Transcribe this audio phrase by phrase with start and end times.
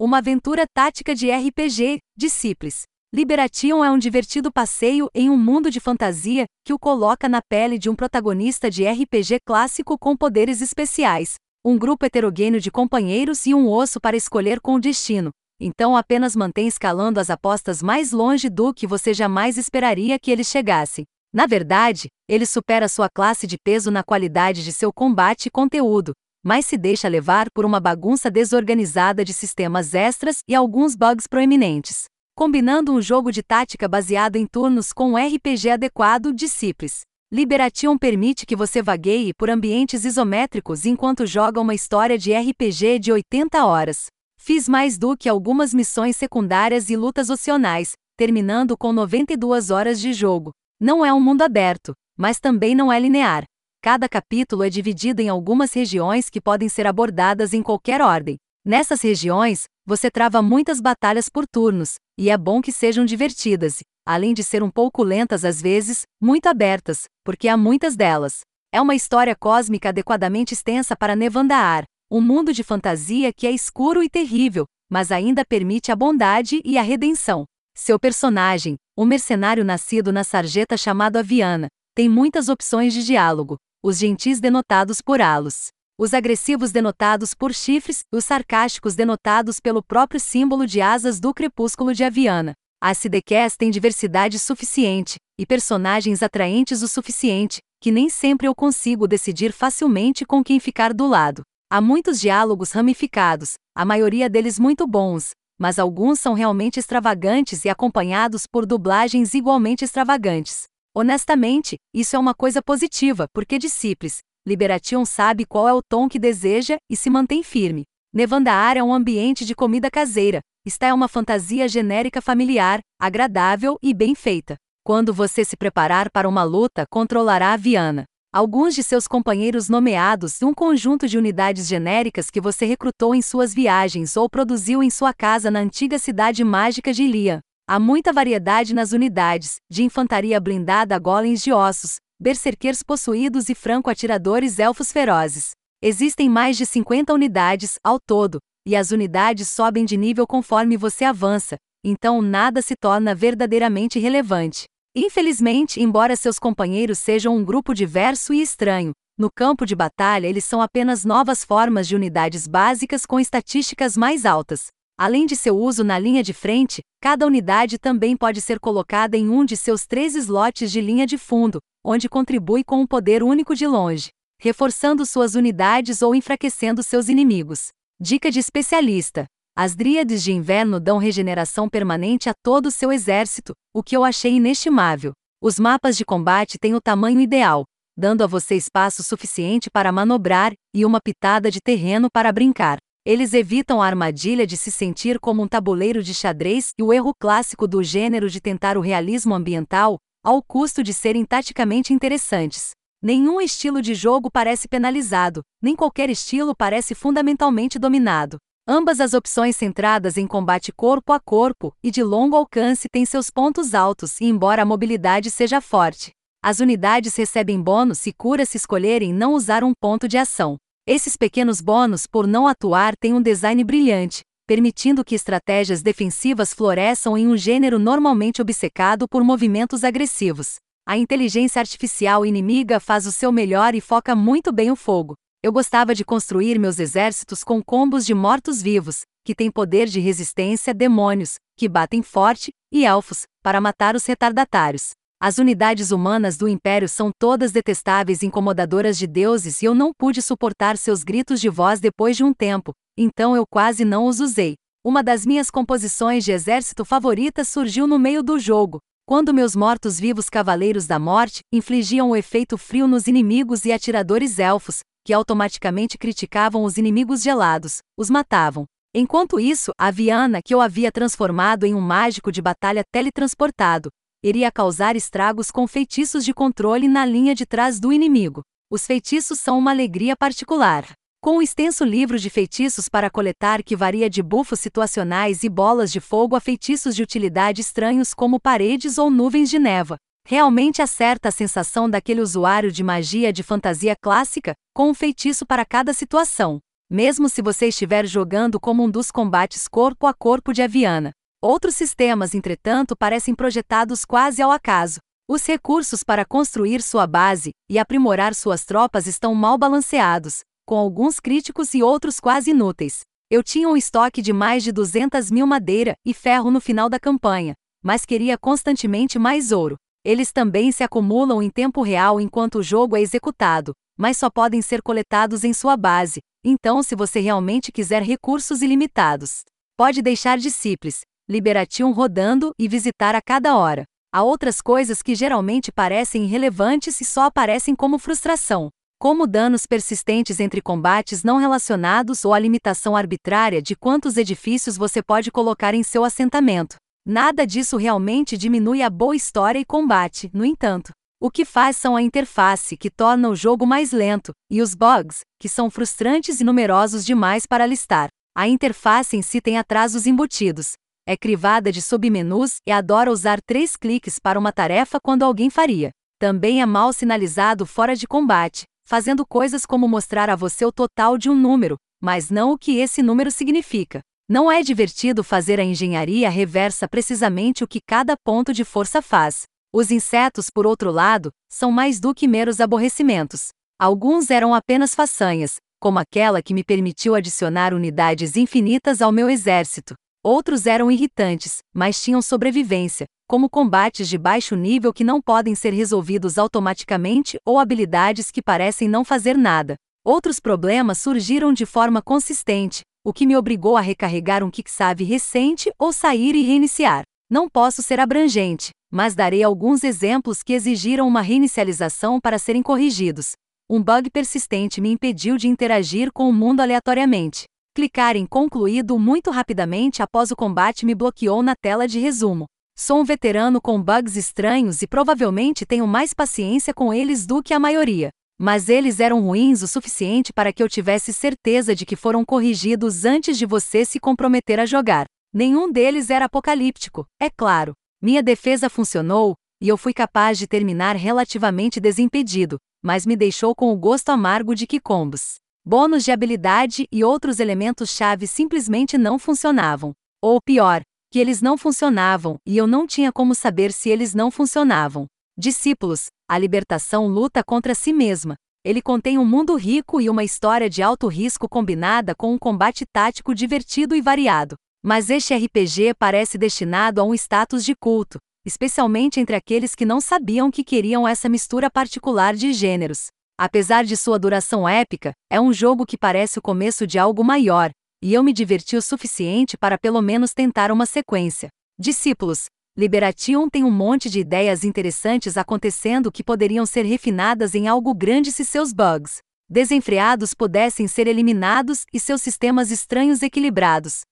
[0.00, 2.84] uma aventura tática de RPG, Disciples.
[3.14, 7.78] Liberation é um divertido passeio em um mundo de fantasia que o coloca na pele
[7.78, 13.52] de um protagonista de RPG clássico com poderes especiais, um grupo heterogêneo de companheiros e
[13.52, 15.32] um osso para escolher com o destino.
[15.60, 20.44] Então apenas mantém escalando as apostas mais longe do que você jamais esperaria que ele
[20.44, 21.04] chegasse.
[21.30, 26.14] Na verdade, ele supera sua classe de peso na qualidade de seu combate e conteúdo,
[26.42, 32.04] mas se deixa levar por uma bagunça desorganizada de sistemas extras e alguns bugs proeminentes.
[32.34, 37.02] Combinando um jogo de tática baseado em turnos com um RPG adequado, Disciples.
[37.32, 43.12] Liberation permite que você vagueie por ambientes isométricos enquanto joga uma história de RPG de
[43.12, 44.06] 80 horas.
[44.36, 50.12] Fiz mais do que algumas missões secundárias e lutas opcionais, terminando com 92 horas de
[50.12, 50.50] jogo.
[50.80, 53.44] Não é um mundo aberto, mas também não é linear.
[53.82, 58.36] Cada capítulo é dividido em algumas regiões que podem ser abordadas em qualquer ordem.
[58.62, 64.34] Nessas regiões, você trava muitas batalhas por turnos, e é bom que sejam divertidas, além
[64.34, 68.40] de ser um pouco lentas às vezes, muito abertas, porque há muitas delas.
[68.70, 74.02] É uma história cósmica adequadamente extensa para Nevandaar, um mundo de fantasia que é escuro
[74.02, 77.44] e terrível, mas ainda permite a bondade e a redenção.
[77.74, 83.98] Seu personagem, um mercenário nascido na sarjeta chamado Aviana, tem muitas opções de diálogo, os
[83.98, 90.66] gentis denotados por halos, os agressivos denotados por chifres, os sarcásticos denotados pelo próprio símbolo
[90.66, 92.52] de asas do crepúsculo de Aviana.
[92.82, 99.08] A CDCast tem diversidade suficiente, e personagens atraentes o suficiente, que nem sempre eu consigo
[99.08, 101.42] decidir facilmente com quem ficar do lado.
[101.70, 107.68] Há muitos diálogos ramificados, a maioria deles muito bons, mas alguns são realmente extravagantes e
[107.68, 110.69] acompanhados por dublagens igualmente extravagantes.
[110.94, 116.18] Honestamente, isso é uma coisa positiva, porque Disciples, Liberation sabe qual é o tom que
[116.18, 117.84] deseja e se mantém firme.
[118.12, 123.94] Nevandaar é um ambiente de comida caseira, está é uma fantasia genérica familiar, agradável e
[123.94, 124.56] bem feita.
[124.84, 130.40] Quando você se preparar para uma luta, controlará a Viana alguns de seus companheiros nomeados
[130.40, 134.90] e um conjunto de unidades genéricas que você recrutou em suas viagens ou produziu em
[134.90, 137.40] sua casa na antiga cidade mágica de Ilia.
[137.72, 143.54] Há muita variedade nas unidades, de infantaria blindada a golems de ossos, berserkers possuídos e
[143.54, 145.52] franco-atiradores elfos ferozes.
[145.80, 151.04] Existem mais de 50 unidades, ao todo, e as unidades sobem de nível conforme você
[151.04, 151.54] avança,
[151.84, 154.64] então nada se torna verdadeiramente relevante.
[154.92, 160.42] Infelizmente, embora seus companheiros sejam um grupo diverso e estranho, no campo de batalha eles
[160.42, 164.70] são apenas novas formas de unidades básicas com estatísticas mais altas.
[165.00, 169.30] Além de seu uso na linha de frente, cada unidade também pode ser colocada em
[169.30, 173.54] um de seus três slots de linha de fundo, onde contribui com um poder único
[173.54, 177.68] de longe, reforçando suas unidades ou enfraquecendo seus inimigos.
[177.98, 179.24] Dica de especialista:
[179.56, 184.04] as dríades de inverno dão regeneração permanente a todo o seu exército, o que eu
[184.04, 185.12] achei inestimável.
[185.42, 187.64] Os mapas de combate têm o tamanho ideal,
[187.96, 192.76] dando a você espaço suficiente para manobrar e uma pitada de terreno para brincar.
[193.10, 197.12] Eles evitam a armadilha de se sentir como um tabuleiro de xadrez e o erro
[197.12, 202.70] clássico do gênero de tentar o realismo ambiental, ao custo de serem taticamente interessantes.
[203.02, 208.36] Nenhum estilo de jogo parece penalizado, nem qualquer estilo parece fundamentalmente dominado.
[208.64, 213.28] Ambas as opções centradas em combate corpo a corpo e de longo alcance têm seus
[213.28, 216.12] pontos altos e embora a mobilidade seja forte.
[216.40, 220.56] As unidades recebem bônus e cura se escolherem não usar um ponto de ação.
[220.92, 227.16] Esses pequenos bônus por não atuar têm um design brilhante, permitindo que estratégias defensivas floresçam
[227.16, 230.56] em um gênero normalmente obcecado por movimentos agressivos.
[230.84, 235.14] A inteligência artificial inimiga faz o seu melhor e foca muito bem o fogo,
[235.44, 240.74] eu gostava de construir meus exércitos com combos de mortos-vivos, que têm poder de resistência,
[240.74, 244.90] demônios, que batem forte, e elfos, para matar os retardatários.
[245.22, 249.92] As unidades humanas do Império são todas detestáveis e incomodadoras de deuses e eu não
[249.92, 254.18] pude suportar seus gritos de voz depois de um tempo, então eu quase não os
[254.18, 254.54] usei.
[254.82, 260.30] Uma das minhas composições de exército favoritas surgiu no meio do jogo, quando meus mortos-vivos
[260.30, 266.64] Cavaleiros da Morte infligiam o efeito frio nos inimigos e atiradores elfos, que automaticamente criticavam
[266.64, 268.64] os inimigos gelados, os matavam.
[268.94, 273.90] Enquanto isso, a Viana, que eu havia transformado em um mágico de batalha teletransportado,
[274.22, 278.42] iria causar estragos com feitiços de controle na linha de trás do inimigo.
[278.70, 280.86] Os feitiços são uma alegria particular.
[281.22, 285.92] Com um extenso livro de feitiços para coletar que varia de bufos situacionais e bolas
[285.92, 289.96] de fogo a feitiços de utilidade estranhos como paredes ou nuvens de neva,
[290.26, 295.64] Realmente acerta a sensação daquele usuário de magia de fantasia clássica, com um feitiço para
[295.64, 296.60] cada situação.
[296.92, 301.12] mesmo se você estiver jogando como um dos combates corpo a corpo de Aviana.
[301.42, 305.00] Outros sistemas, entretanto, parecem projetados quase ao acaso.
[305.26, 311.18] Os recursos para construir sua base e aprimorar suas tropas estão mal balanceados, com alguns
[311.18, 313.00] críticos e outros quase inúteis.
[313.30, 317.00] Eu tinha um estoque de mais de 200 mil madeira e ferro no final da
[317.00, 319.76] campanha, mas queria constantemente mais ouro.
[320.04, 324.60] Eles também se acumulam em tempo real enquanto o jogo é executado, mas só podem
[324.60, 326.20] ser coletados em sua base.
[326.44, 329.42] Então, se você realmente quiser recursos ilimitados,
[329.74, 333.84] pode deixar discípulos, Liberation rodando e visitar a cada hora.
[334.12, 338.68] Há outras coisas que geralmente parecem irrelevantes e só aparecem como frustração,
[338.98, 345.00] como danos persistentes entre combates não relacionados ou a limitação arbitrária de quantos edifícios você
[345.00, 346.74] pode colocar em seu assentamento.
[347.06, 350.90] Nada disso realmente diminui a boa história e combate, no entanto.
[351.22, 355.20] O que faz são a interface, que torna o jogo mais lento, e os bugs,
[355.40, 358.08] que são frustrantes e numerosos demais para listar.
[358.36, 360.72] A interface em si tem atrasos embutidos.
[361.12, 365.90] É crivada de submenus e adora usar três cliques para uma tarefa quando alguém faria.
[366.20, 371.18] Também é mal sinalizado fora de combate, fazendo coisas como mostrar a você o total
[371.18, 373.98] de um número, mas não o que esse número significa.
[374.28, 379.42] Não é divertido fazer a engenharia reversa precisamente o que cada ponto de força faz.
[379.74, 383.48] Os insetos, por outro lado, são mais do que meros aborrecimentos.
[383.80, 389.96] Alguns eram apenas façanhas, como aquela que me permitiu adicionar unidades infinitas ao meu exército.
[390.22, 395.72] Outros eram irritantes, mas tinham sobrevivência, como combates de baixo nível que não podem ser
[395.72, 399.76] resolvidos automaticamente ou habilidades que parecem não fazer nada.
[400.04, 405.70] Outros problemas surgiram de forma consistente, o que me obrigou a recarregar um Kicksave recente
[405.78, 407.02] ou sair e reiniciar.
[407.30, 413.32] Não posso ser abrangente, mas darei alguns exemplos que exigiram uma reinicialização para serem corrigidos.
[413.70, 417.44] Um bug persistente me impediu de interagir com o mundo aleatoriamente.
[417.80, 422.44] Clicar em concluído muito rapidamente após o combate me bloqueou na tela de resumo.
[422.76, 427.54] Sou um veterano com bugs estranhos e provavelmente tenho mais paciência com eles do que
[427.54, 428.10] a maioria.
[428.38, 433.06] Mas eles eram ruins o suficiente para que eu tivesse certeza de que foram corrigidos
[433.06, 435.06] antes de você se comprometer a jogar.
[435.32, 437.72] Nenhum deles era apocalíptico, é claro.
[438.02, 443.72] Minha defesa funcionou, e eu fui capaz de terminar relativamente desimpedido, mas me deixou com
[443.72, 445.36] o gosto amargo de que combos,
[445.70, 449.92] bônus de habilidade e outros elementos-chave simplesmente não funcionavam.
[450.20, 450.82] Ou pior,
[451.12, 455.06] que eles não funcionavam e eu não tinha como saber se eles não funcionavam.
[455.38, 458.34] Discípulos, a libertação luta contra si mesma.
[458.64, 462.84] Ele contém um mundo rico e uma história de alto risco combinada com um combate
[462.92, 464.56] tático divertido e variado.
[464.84, 470.00] Mas este RPG parece destinado a um status de culto, especialmente entre aqueles que não
[470.00, 473.06] sabiam que queriam essa mistura particular de gêneros.
[473.42, 477.70] Apesar de sua duração épica, é um jogo que parece o começo de algo maior,
[478.02, 481.48] e eu me diverti o suficiente para pelo menos tentar uma sequência.
[481.78, 487.94] Discípulos, Liberation tem um monte de ideias interessantes acontecendo que poderiam ser refinadas em algo
[487.94, 494.02] grande se seus bugs desenfreados pudessem ser eliminados e seus sistemas estranhos equilibrados.